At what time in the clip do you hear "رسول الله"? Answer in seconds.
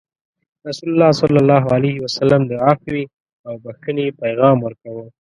0.67-1.11